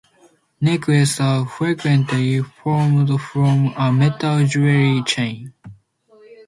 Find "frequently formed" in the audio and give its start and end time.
1.47-3.07